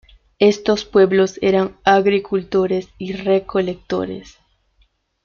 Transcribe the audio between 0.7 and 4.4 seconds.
pueblos eran agricultores y recolectores.